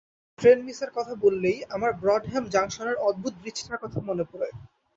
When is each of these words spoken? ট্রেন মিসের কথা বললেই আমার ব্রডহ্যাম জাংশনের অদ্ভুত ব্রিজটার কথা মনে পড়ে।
ট্রেন 0.39 0.59
মিসের 0.65 0.91
কথা 0.95 1.13
বললেই 1.15 1.57
আমার 1.71 1.91
ব্রডহ্যাম 1.93 2.45
জাংশনের 2.49 2.97
অদ্ভুত 3.01 3.33
ব্রিজটার 3.41 3.81
কথা 3.83 3.99
মনে 4.07 4.23
পড়ে। 4.31 4.47